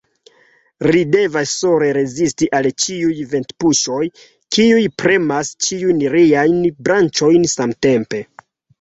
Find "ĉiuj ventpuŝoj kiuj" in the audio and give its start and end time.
2.87-4.83